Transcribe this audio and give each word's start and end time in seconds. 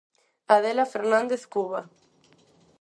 Adela 0.55 0.85
Fernández 0.93 1.41
Cuba. 1.53 1.81